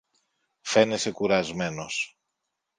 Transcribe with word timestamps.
φαίνεσαι 0.61 1.11
κουρασμένος 1.11 2.17